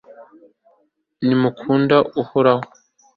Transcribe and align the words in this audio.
nimukunde 1.25 1.97
uhoraho 2.21 2.65